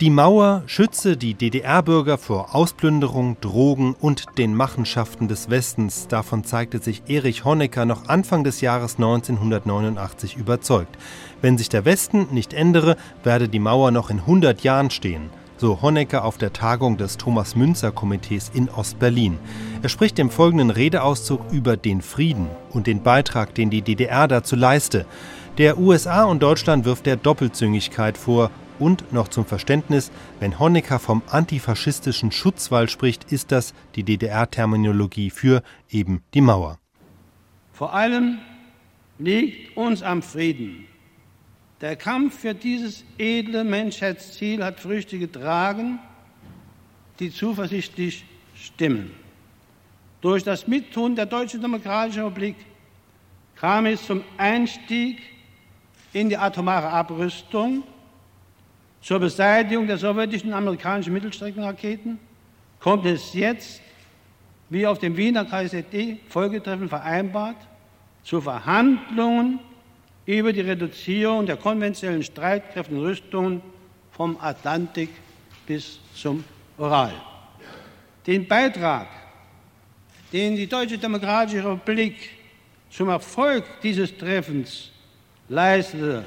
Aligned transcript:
Die 0.00 0.08
Mauer 0.08 0.62
schütze 0.64 1.18
die 1.18 1.34
DDR-Bürger 1.34 2.16
vor 2.16 2.54
Ausplünderung, 2.54 3.36
Drogen 3.42 3.94
und 4.00 4.38
den 4.38 4.54
Machenschaften 4.54 5.28
des 5.28 5.50
Westens. 5.50 6.08
Davon 6.08 6.42
zeigte 6.42 6.78
sich 6.78 7.02
Erich 7.06 7.44
Honecker 7.44 7.84
noch 7.84 8.08
Anfang 8.08 8.42
des 8.42 8.62
Jahres 8.62 8.94
1989 8.94 10.38
überzeugt. 10.38 10.96
Wenn 11.42 11.58
sich 11.58 11.68
der 11.68 11.84
Westen 11.84 12.28
nicht 12.30 12.54
ändere, 12.54 12.96
werde 13.24 13.46
die 13.46 13.58
Mauer 13.58 13.90
noch 13.90 14.08
in 14.08 14.20
100 14.20 14.62
Jahren 14.62 14.88
stehen. 14.88 15.28
So 15.58 15.82
Honecker 15.82 16.24
auf 16.24 16.38
der 16.38 16.54
Tagung 16.54 16.96
des 16.96 17.18
Thomas-Münzer-Komitees 17.18 18.52
in 18.54 18.70
Ostberlin. 18.70 19.38
Er 19.82 19.90
spricht 19.90 20.18
im 20.18 20.30
folgenden 20.30 20.70
Redeauszug 20.70 21.52
über 21.52 21.76
den 21.76 22.00
Frieden 22.00 22.48
und 22.70 22.86
den 22.86 23.02
Beitrag, 23.02 23.54
den 23.54 23.68
die 23.68 23.82
DDR 23.82 24.28
dazu 24.28 24.56
leiste. 24.56 25.04
Der 25.58 25.76
USA 25.76 26.24
und 26.24 26.42
Deutschland 26.42 26.86
wirft 26.86 27.04
der 27.04 27.16
Doppelzüngigkeit 27.16 28.16
vor 28.16 28.50
und 28.80 29.12
noch 29.12 29.28
zum 29.28 29.44
Verständnis, 29.44 30.10
wenn 30.40 30.58
Honecker 30.58 30.98
vom 30.98 31.22
antifaschistischen 31.28 32.32
Schutzwall 32.32 32.88
spricht, 32.88 33.30
ist 33.30 33.52
das 33.52 33.74
die 33.94 34.02
DDR-Terminologie 34.02 35.30
für 35.30 35.62
eben 35.90 36.22
die 36.34 36.40
Mauer. 36.40 36.78
Vor 37.72 37.94
allem 37.94 38.38
liegt 39.18 39.76
uns 39.76 40.02
am 40.02 40.22
Frieden. 40.22 40.86
Der 41.80 41.96
Kampf 41.96 42.40
für 42.40 42.54
dieses 42.54 43.04
edle 43.16 43.64
Menschheitsziel 43.64 44.62
hat 44.64 44.80
Früchte 44.80 45.18
getragen, 45.18 45.98
die 47.18 47.30
zuversichtlich 47.30 48.24
stimmen. 48.54 49.10
Durch 50.20 50.44
das 50.44 50.66
Mittun 50.66 51.16
der 51.16 51.26
Deutschen 51.26 51.62
Demokratischen 51.62 52.24
Republik 52.24 52.56
kam 53.56 53.86
es 53.86 54.04
zum 54.04 54.22
Einstieg 54.36 55.20
in 56.12 56.28
die 56.28 56.36
atomare 56.36 56.88
Abrüstung 56.88 57.82
zur 59.00 59.18
Beseitigung 59.18 59.86
der 59.86 59.98
sowjetischen 59.98 60.50
und 60.50 60.54
amerikanischen 60.54 61.12
Mittelstreckenraketen 61.12 62.18
kommt 62.78 63.06
es 63.06 63.32
jetzt, 63.34 63.80
wie 64.68 64.86
auf 64.86 64.98
dem 64.98 65.16
Wiener 65.16 65.44
KSZD-Folgetreffen 65.44 66.88
vereinbart, 66.88 67.56
zu 68.22 68.40
Verhandlungen 68.40 69.58
über 70.26 70.52
die 70.52 70.60
Reduzierung 70.60 71.46
der 71.46 71.56
konventionellen 71.56 72.22
Streitkräfte 72.22 72.94
und 72.94 73.00
Rüstungen 73.00 73.62
vom 74.12 74.36
Atlantik 74.40 75.10
bis 75.66 75.98
zum 76.14 76.44
Ural. 76.78 77.12
Den 78.26 78.46
Beitrag, 78.46 79.08
den 80.32 80.56
die 80.56 80.66
Deutsche 80.66 80.98
Demokratische 80.98 81.64
Republik 81.64 82.14
zum 82.90 83.08
Erfolg 83.08 83.64
dieses 83.82 84.16
Treffens 84.16 84.90
leistete, 85.48 86.24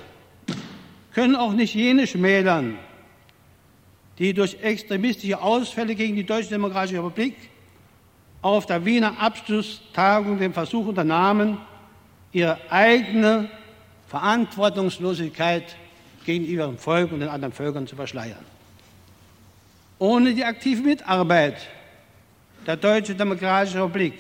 können 1.14 1.36
auch 1.36 1.53
nicht 1.53 1.75
jene 1.75 2.08
schmälern, 2.08 2.78
die 4.19 4.33
durch 4.33 4.58
extremistische 4.61 5.42
Ausfälle 5.42 5.95
gegen 5.95 6.16
die 6.16 6.25
Deutsche 6.25 6.50
Demokratische 6.50 6.97
Republik 6.97 7.36
auf 8.42 8.66
der 8.66 8.83
Wiener 8.83 9.20
Abschlusstagung 9.20 10.38
den 10.38 10.53
Versuch 10.53 10.88
unternahmen, 10.88 11.58
ihre 12.31 12.59
eigene 12.70 13.50
Verantwortungslosigkeit 14.08 15.75
gegenüber 16.25 16.66
dem 16.66 16.78
Volk 16.78 17.11
und 17.11 17.22
den 17.22 17.30
anderen 17.30 17.53
Völkern 17.53 17.88
zu 17.88 17.95
verschleiern. 17.95 18.45
Ohne 20.00 20.33
die 20.33 20.44
aktive 20.44 20.81
Mitarbeit 20.81 21.67
der 22.66 22.75
Deutschen 22.75 23.17
Demokratischen 23.17 23.81
Republik, 23.81 24.14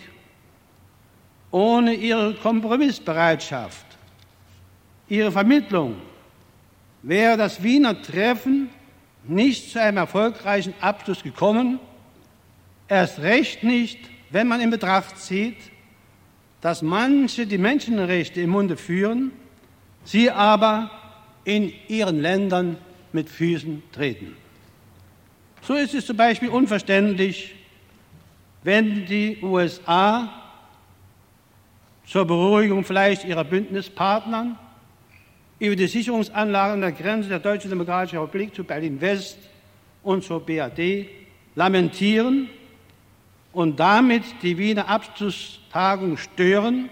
ohne 1.51 1.93
ihre 1.93 2.33
Kompromissbereitschaft, 2.35 3.85
ihre 5.09 5.31
Vermittlung 5.31 5.95
wäre 7.03 7.37
das 7.37 7.61
Wiener 7.61 8.01
Treffen 8.01 8.69
nicht 9.25 9.71
zu 9.71 9.79
einem 9.79 9.97
erfolgreichen 9.97 10.73
Abschluss 10.81 11.21
gekommen, 11.21 11.79
erst 12.87 13.19
recht 13.19 13.63
nicht, 13.63 13.99
wenn 14.31 14.47
man 14.47 14.61
in 14.61 14.71
Betracht 14.71 15.17
zieht, 15.19 15.57
dass 16.61 16.81
manche 16.81 17.45
die 17.45 17.57
Menschenrechte 17.57 18.41
im 18.41 18.49
Munde 18.49 18.77
führen, 18.77 19.31
sie 20.05 20.31
aber 20.31 20.89
in 21.43 21.73
ihren 21.87 22.21
Ländern 22.21 22.77
mit 23.11 23.29
Füßen 23.29 23.83
treten. 23.91 24.35
So 25.61 25.75
ist 25.75 25.93
es 25.93 26.05
zum 26.05 26.17
Beispiel 26.17 26.49
unverständlich, 26.49 27.53
wenn 28.63 29.05
die 29.05 29.39
USA 29.41 30.41
zur 32.05 32.25
Beruhigung 32.25 32.83
vielleicht 32.83 33.25
ihrer 33.25 33.43
Bündnispartnern 33.43 34.57
über 35.59 35.75
die 35.75 35.87
Sicherungsanlagen 35.87 36.75
an 36.75 36.81
der 36.81 36.91
Grenze 36.91 37.29
der 37.29 37.39
Deutschen 37.39 37.69
Demokratischen 37.69 38.19
Republik 38.19 38.55
zu 38.55 38.63
Berlin-West 38.63 39.37
und 40.03 40.23
zur 40.23 40.45
BRD 40.45 41.07
lamentieren 41.55 42.49
und 43.51 43.79
damit 43.79 44.23
die 44.41 44.57
Wiener 44.57 44.89
Abschlusstagung 44.89 46.17
stören, 46.17 46.89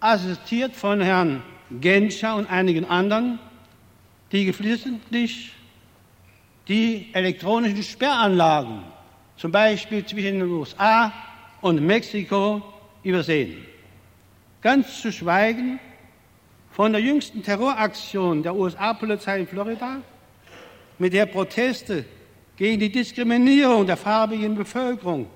assistiert 0.00 0.74
von 0.74 1.00
Herrn 1.00 1.42
Genscher 1.80 2.34
und 2.36 2.50
einigen 2.50 2.84
anderen, 2.84 3.38
die 4.32 4.44
geflissentlich 4.44 5.52
die 6.68 7.08
elektronischen 7.12 7.82
Sperranlagen, 7.82 8.82
zum 9.36 9.52
Beispiel 9.52 10.04
zwischen 10.04 10.40
den 10.40 10.48
USA 10.48 11.12
und 11.60 11.84
Mexiko, 11.84 12.62
übersehen. 13.02 13.64
Ganz 14.60 15.00
zu 15.00 15.10
schweigen 15.10 15.80
von 16.70 16.92
der 16.92 17.00
jüngsten 17.00 17.42
Terroraktion 17.42 18.42
der 18.42 18.54
USA-Polizei 18.54 19.40
in 19.40 19.46
Florida, 19.46 20.00
mit 20.98 21.12
der 21.12 21.26
Proteste 21.26 22.04
gegen 22.56 22.78
die 22.78 22.92
Diskriminierung 22.92 23.86
der 23.86 23.96
farbigen 23.96 24.54
Bevölkerung 24.54 25.26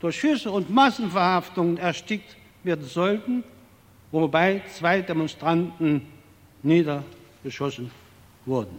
durch 0.00 0.20
Schüsse 0.20 0.50
und 0.50 0.70
Massenverhaftungen 0.70 1.78
erstickt 1.78 2.36
werden 2.62 2.86
sollten, 2.86 3.42
wobei 4.12 4.62
zwei 4.76 5.00
Demonstranten 5.00 6.02
niedergeschossen 6.62 7.90
wurden. 8.44 8.78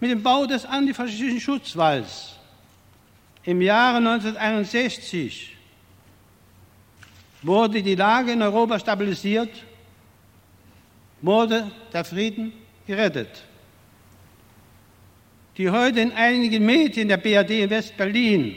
Mit 0.00 0.10
dem 0.10 0.22
Bau 0.22 0.44
des 0.46 0.66
antifaschistischen 0.66 1.40
Schutzwalls 1.40 2.34
im 3.44 3.62
Jahre 3.62 3.98
1961 3.98 5.56
wurde 7.42 7.82
die 7.82 7.94
Lage 7.94 8.32
in 8.32 8.42
Europa 8.42 8.78
stabilisiert 8.78 9.50
wurde 11.22 11.70
der 11.92 12.04
Frieden 12.04 12.52
gerettet. 12.86 13.44
Die 15.56 15.70
heute 15.70 16.00
in 16.00 16.12
einigen 16.12 16.64
Medien 16.64 17.08
der 17.08 17.16
BRD 17.16 17.62
in 17.62 17.70
West-Berlin 17.70 18.56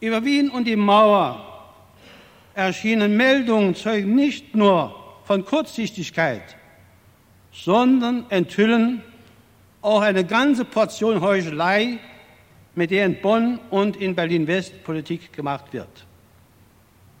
über 0.00 0.24
Wien 0.24 0.50
und 0.50 0.64
die 0.64 0.76
Mauer 0.76 1.48
erschienen 2.54 3.16
Meldungen 3.16 3.74
zeugen 3.74 4.14
nicht 4.14 4.54
nur 4.54 4.94
von 5.24 5.44
Kurzsichtigkeit, 5.44 6.56
sondern 7.52 8.26
enthüllen 8.30 9.02
auch 9.80 10.00
eine 10.00 10.24
ganze 10.24 10.64
Portion 10.64 11.20
Heuchelei, 11.20 11.98
mit 12.74 12.90
der 12.90 13.04
in 13.04 13.20
Bonn 13.20 13.58
und 13.70 13.96
in 13.96 14.14
Berlin-West 14.14 14.82
Politik 14.84 15.32
gemacht 15.32 15.72
wird. 15.72 16.06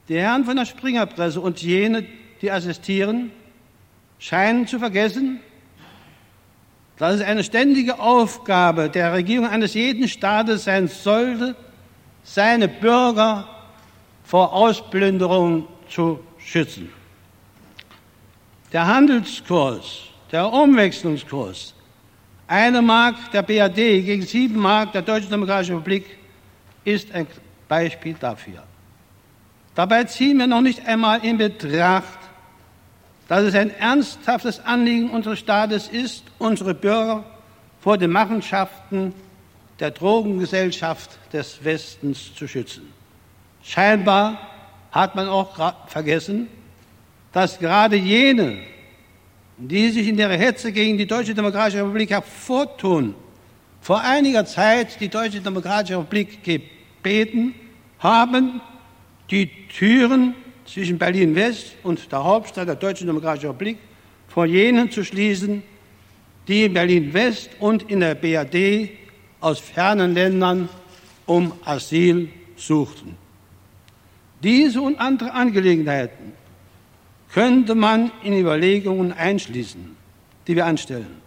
Die 0.08 0.16
Herren 0.16 0.44
von 0.44 0.56
der 0.56 0.64
Springerpresse 0.64 1.40
und 1.40 1.60
jene, 1.62 2.06
die 2.40 2.50
assistieren, 2.50 3.30
scheinen 4.22 4.68
zu 4.68 4.78
vergessen, 4.78 5.40
dass 6.96 7.16
es 7.16 7.22
eine 7.22 7.42
ständige 7.42 7.98
Aufgabe 7.98 8.88
der 8.88 9.12
Regierung 9.12 9.48
eines 9.48 9.74
jeden 9.74 10.06
Staates 10.06 10.64
sein 10.64 10.86
sollte, 10.86 11.56
seine 12.22 12.68
Bürger 12.68 13.48
vor 14.24 14.52
Ausplünderung 14.52 15.66
zu 15.88 16.20
schützen. 16.38 16.88
Der 18.72 18.86
Handelskurs, 18.86 20.02
der 20.30 20.52
Umwechslungskurs, 20.52 21.74
eine 22.46 22.80
Mark 22.80 23.16
der 23.32 23.42
BRD 23.42 23.74
gegen 23.74 24.22
sieben 24.22 24.60
Mark 24.60 24.92
der 24.92 25.02
Deutschen 25.02 25.30
Demokratischen 25.30 25.74
Republik 25.74 26.06
ist 26.84 27.12
ein 27.12 27.26
Beispiel 27.66 28.14
dafür. 28.14 28.62
Dabei 29.74 30.04
ziehen 30.04 30.38
wir 30.38 30.46
noch 30.46 30.60
nicht 30.60 30.86
einmal 30.86 31.24
in 31.24 31.38
Betracht, 31.38 32.21
dass 33.28 33.44
es 33.44 33.54
ein 33.54 33.70
ernsthaftes 33.70 34.60
Anliegen 34.60 35.10
unseres 35.10 35.38
Staates 35.38 35.88
ist, 35.88 36.24
unsere 36.38 36.74
Bürger 36.74 37.24
vor 37.80 37.98
den 37.98 38.10
Machenschaften 38.10 39.14
der 39.80 39.90
Drogengesellschaft 39.90 41.10
des 41.32 41.64
Westens 41.64 42.34
zu 42.34 42.46
schützen. 42.46 42.92
Scheinbar 43.62 44.38
hat 44.90 45.14
man 45.14 45.28
auch 45.28 45.74
vergessen, 45.88 46.48
dass 47.32 47.58
gerade 47.58 47.96
jene, 47.96 48.58
die 49.56 49.90
sich 49.90 50.06
in 50.08 50.18
ihrer 50.18 50.36
Hetze 50.36 50.72
gegen 50.72 50.98
die 50.98 51.06
Deutsche 51.06 51.34
Demokratische 51.34 51.82
Republik 51.82 52.10
hervortun, 52.10 53.14
vor 53.80 54.00
einiger 54.00 54.44
Zeit 54.44 55.00
die 55.00 55.08
Deutsche 55.08 55.40
Demokratische 55.40 55.98
Republik 55.98 56.44
gebeten 56.44 57.54
haben, 57.98 58.60
die 59.30 59.48
Türen 59.68 60.34
zwischen 60.66 60.98
Berlin-West 60.98 61.74
und 61.82 62.10
der 62.10 62.22
Hauptstadt 62.22 62.68
der 62.68 62.76
Deutschen 62.76 63.06
Demokratischen 63.06 63.48
Republik 63.48 63.78
vor 64.28 64.46
jenen 64.46 64.90
zu 64.90 65.04
schließen, 65.04 65.62
die 66.48 66.64
in 66.64 66.72
Berlin-West 66.72 67.50
und 67.60 67.90
in 67.90 68.00
der 68.00 68.14
BRD 68.14 68.90
aus 69.40 69.58
fernen 69.58 70.14
Ländern 70.14 70.68
um 71.26 71.52
Asyl 71.64 72.28
suchten. 72.56 73.16
Diese 74.42 74.80
und 74.80 74.98
andere 74.98 75.32
Angelegenheiten 75.32 76.32
könnte 77.32 77.74
man 77.74 78.10
in 78.22 78.38
Überlegungen 78.38 79.12
einschließen, 79.12 79.96
die 80.46 80.56
wir 80.56 80.66
anstellen. 80.66 81.22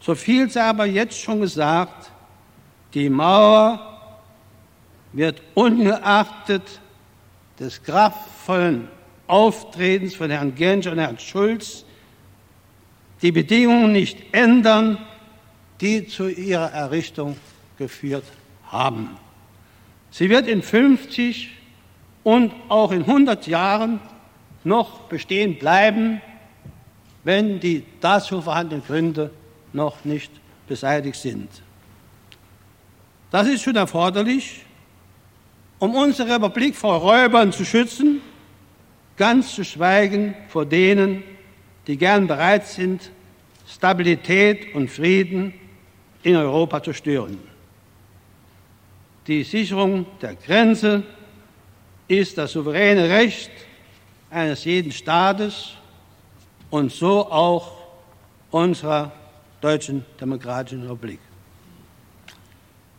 So 0.00 0.14
viel 0.14 0.48
sei 0.50 0.62
aber 0.62 0.86
jetzt 0.86 1.18
schon 1.20 1.40
gesagt, 1.40 2.10
die 2.94 3.08
Mauer 3.08 4.18
wird 5.12 5.42
ungeachtet 5.54 6.80
des 7.58 7.82
kraftvollen 7.82 8.88
Auftretens 9.26 10.14
von 10.14 10.30
Herrn 10.30 10.54
Genscher 10.54 10.92
und 10.92 10.98
Herrn 10.98 11.18
Schulz 11.18 11.84
die 13.20 13.32
Bedingungen 13.32 13.92
nicht 13.92 14.32
ändern, 14.32 14.98
die 15.80 16.06
zu 16.06 16.28
ihrer 16.28 16.72
Errichtung 16.72 17.36
geführt 17.76 18.24
haben. 18.66 19.16
Sie 20.10 20.30
wird 20.30 20.46
in 20.46 20.62
50 20.62 21.50
und 22.24 22.52
auch 22.68 22.92
in 22.92 23.02
100 23.02 23.46
Jahren 23.46 24.00
noch 24.64 25.00
bestehen 25.02 25.58
bleiben, 25.58 26.20
wenn 27.24 27.60
die 27.60 27.84
dazu 28.00 28.40
vorhandenen 28.40 28.84
Gründe 28.84 29.30
noch 29.72 30.04
nicht 30.04 30.30
beseitigt 30.66 31.20
sind. 31.20 31.48
Das 33.30 33.46
ist 33.46 33.62
schon 33.62 33.76
erforderlich, 33.76 34.64
um 35.78 35.94
unsere 35.94 36.34
Republik 36.34 36.74
vor 36.74 36.96
Räubern 36.96 37.52
zu 37.52 37.64
schützen, 37.64 38.20
ganz 39.16 39.54
zu 39.54 39.64
schweigen 39.64 40.34
vor 40.48 40.66
denen, 40.66 41.22
die 41.86 41.96
gern 41.96 42.26
bereit 42.26 42.66
sind, 42.66 43.10
Stabilität 43.66 44.74
und 44.74 44.90
Frieden 44.90 45.54
in 46.22 46.36
Europa 46.36 46.82
zu 46.82 46.92
stören. 46.92 47.38
Die 49.26 49.44
Sicherung 49.44 50.06
der 50.22 50.34
Grenze 50.34 51.02
ist 52.08 52.38
das 52.38 52.52
souveräne 52.52 53.08
Recht 53.08 53.50
eines 54.30 54.64
jeden 54.64 54.90
Staates 54.90 55.74
und 56.70 56.92
so 56.92 57.30
auch 57.30 57.72
unserer 58.50 59.12
Deutschen 59.60 60.04
Demokratischen 60.20 60.82
Republik. 60.82 61.20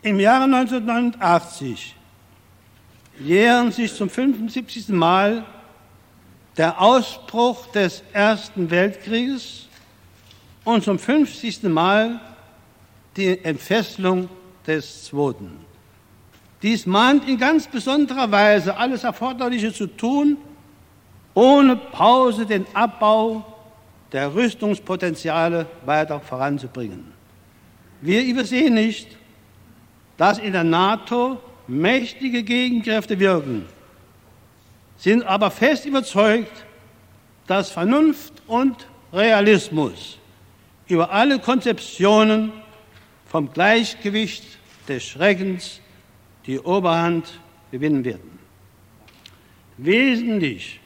Im 0.01 0.19
Jahre 0.19 0.43
1989 0.43 1.95
jähren 3.19 3.71
sich 3.71 3.93
zum 3.93 4.09
75. 4.09 4.89
Mal 4.89 5.45
der 6.57 6.81
Ausbruch 6.81 7.67
des 7.67 8.03
Ersten 8.13 8.69
Weltkrieges 8.69 9.67
und 10.63 10.83
zum 10.83 10.99
50. 10.99 11.63
Mal 11.63 12.19
die 13.15 13.43
Entfesselung 13.43 14.29
des 14.65 15.05
Zweiten. 15.05 15.51
Dies 16.61 16.85
mahnt 16.85 17.27
in 17.27 17.37
ganz 17.37 17.67
besonderer 17.67 18.31
Weise 18.31 18.75
alles 18.75 19.03
Erforderliche 19.03 19.73
zu 19.73 19.87
tun, 19.87 20.37
ohne 21.33 21.75
Pause 21.75 22.45
den 22.45 22.65
Abbau 22.73 23.45
der 24.11 24.33
Rüstungspotenziale 24.33 25.67
weiter 25.85 26.19
voranzubringen. 26.19 27.13
Wir 28.01 28.23
übersehen 28.23 28.73
nicht, 28.73 29.07
dass 30.17 30.37
in 30.37 30.51
der 30.51 30.63
NATO 30.63 31.39
mächtige 31.69 32.43
Gegenkräfte 32.43 33.19
wirken, 33.19 33.65
sind 34.97 35.23
aber 35.23 35.51
fest 35.51 35.85
überzeugt, 35.85 36.65
dass 37.47 37.71
Vernunft 37.71 38.33
und 38.47 38.87
Realismus 39.13 40.17
über 40.87 41.11
alle 41.11 41.39
Konzeptionen 41.39 42.51
vom 43.25 43.51
Gleichgewicht 43.51 44.43
des 44.87 45.03
Schreckens 45.03 45.79
die 46.45 46.59
Oberhand 46.59 47.39
gewinnen 47.71 48.03
werden. 48.03 48.39
Wesentlich 49.77 50.79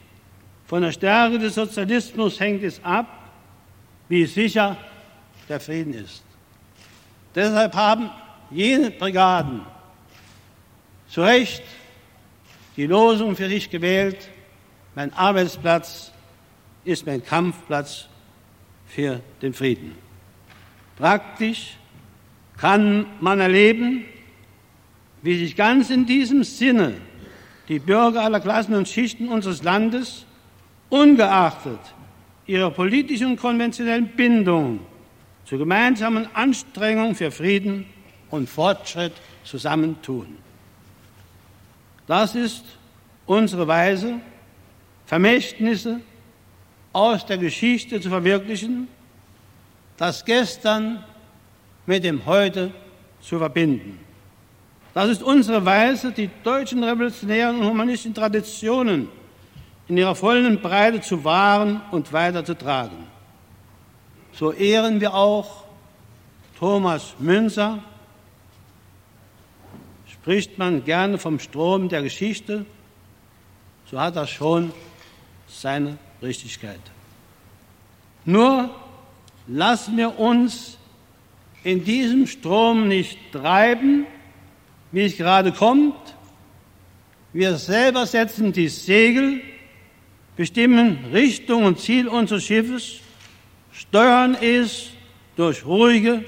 von 0.66 0.82
der 0.82 0.92
Stärke 0.92 1.38
des 1.38 1.54
Sozialismus 1.54 2.38
hängt 2.38 2.62
es 2.62 2.82
ab, 2.84 3.06
wie 4.08 4.26
sicher 4.26 4.76
der 5.48 5.58
Frieden 5.60 5.94
ist. 5.94 6.22
Deshalb 7.34 7.74
haben 7.74 8.10
jene 8.50 8.90
Brigaden 8.90 9.62
zu 11.08 11.22
Recht 11.22 11.62
die 12.76 12.86
Losung 12.86 13.36
für 13.36 13.48
sich 13.48 13.70
gewählt, 13.70 14.28
mein 14.94 15.12
Arbeitsplatz 15.12 16.12
ist 16.84 17.06
mein 17.06 17.24
Kampfplatz 17.24 18.08
für 18.86 19.20
den 19.42 19.54
Frieden. 19.54 19.94
Praktisch 20.96 21.76
kann 22.56 23.06
man 23.20 23.40
erleben, 23.40 24.04
wie 25.22 25.38
sich 25.38 25.56
ganz 25.56 25.90
in 25.90 26.06
diesem 26.06 26.44
Sinne 26.44 26.94
die 27.68 27.78
Bürger 27.78 28.22
aller 28.22 28.40
Klassen 28.40 28.74
und 28.74 28.88
Schichten 28.88 29.28
unseres 29.28 29.62
Landes, 29.62 30.26
ungeachtet 30.90 31.80
ihrer 32.46 32.70
politischen 32.70 33.28
und 33.28 33.36
konventionellen 33.38 34.08
Bindung, 34.08 34.80
zu 35.46 35.56
gemeinsamen 35.58 36.28
Anstrengungen 36.34 37.14
für 37.14 37.30
Frieden 37.30 37.86
und 38.30 38.48
Fortschritt 38.48 39.14
zusammentun. 39.44 40.43
Das 42.06 42.34
ist 42.34 42.64
unsere 43.26 43.66
Weise, 43.66 44.20
Vermächtnisse 45.06 46.00
aus 46.92 47.24
der 47.26 47.38
Geschichte 47.38 48.00
zu 48.00 48.08
verwirklichen, 48.08 48.88
das 49.96 50.24
Gestern 50.24 51.02
mit 51.86 52.04
dem 52.04 52.24
Heute 52.26 52.72
zu 53.20 53.38
verbinden. 53.38 53.98
Das 54.92 55.08
ist 55.08 55.22
unsere 55.22 55.64
Weise, 55.64 56.12
die 56.12 56.30
deutschen 56.44 56.84
revolutionären 56.84 57.58
und 57.58 57.66
humanistischen 57.66 58.14
Traditionen 58.14 59.08
in 59.88 59.96
ihrer 59.96 60.14
vollen 60.14 60.60
Breite 60.60 61.00
zu 61.00 61.24
wahren 61.24 61.80
und 61.90 62.12
weiterzutragen. 62.12 63.08
So 64.32 64.52
ehren 64.52 65.00
wir 65.00 65.14
auch 65.14 65.64
Thomas 66.58 67.14
Münzer, 67.18 67.80
spricht 70.24 70.56
man 70.56 70.82
gerne 70.86 71.18
vom 71.18 71.38
Strom 71.38 71.90
der 71.90 72.00
Geschichte, 72.00 72.64
so 73.90 74.00
hat 74.00 74.16
das 74.16 74.30
schon 74.30 74.72
seine 75.46 75.98
Richtigkeit. 76.22 76.80
Nur 78.24 78.74
lassen 79.46 79.98
wir 79.98 80.18
uns 80.18 80.78
in 81.62 81.84
diesem 81.84 82.26
Strom 82.26 82.88
nicht 82.88 83.18
treiben, 83.32 84.06
wie 84.92 85.02
es 85.02 85.18
gerade 85.18 85.52
kommt. 85.52 85.94
Wir 87.34 87.58
selber 87.58 88.06
setzen 88.06 88.50
die 88.50 88.70
Segel, 88.70 89.42
bestimmen 90.38 91.04
Richtung 91.12 91.64
und 91.64 91.80
Ziel 91.80 92.08
unseres 92.08 92.44
Schiffes, 92.44 93.00
steuern 93.72 94.38
es 94.40 94.88
durch 95.36 95.66
ruhige 95.66 96.24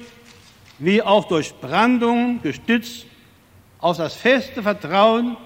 wie 0.78 1.00
auch 1.00 1.24
durch 1.28 1.54
Brandungen 1.54 2.42
gestützt 2.42 3.06
auf 3.80 3.96
das 3.96 4.14
feste 4.14 4.62
Vertrauen 4.62 5.36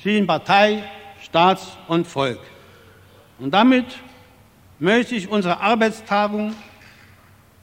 zwischen 0.00 0.26
Partei, 0.26 0.82
Staats 1.22 1.76
und 1.88 2.06
Volk. 2.06 2.40
Und 3.38 3.52
damit 3.52 3.86
möchte 4.78 5.14
ich 5.14 5.28
unsere 5.28 5.60
Arbeitstagung, 5.60 6.54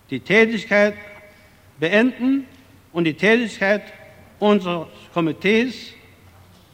die 0.10 0.20
Tätigkeit 0.20 0.96
beenden 1.80 2.46
und 2.92 3.06
die 3.06 3.14
Tätigkeit 3.14 3.84
unseres 4.40 4.88
Komitees 5.14 5.94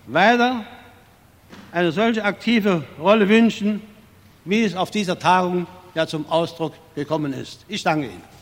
weiter 0.08 0.66
eine 1.72 1.92
solche 1.92 2.24
aktive 2.24 2.84
Rolle 3.00 3.30
wünschen, 3.30 3.82
wie 4.46 4.64
es 4.64 4.76
auf 4.76 4.92
dieser 4.92 5.20
Tagung 5.20 5.68
ja 5.94 6.08
zum 6.08 6.28
Ausdruck 6.30 6.74
gekommen 6.96 7.34
ist. 7.34 7.64
Ich 7.68 7.84
danke 7.84 8.08
Ihnen. 8.08 8.39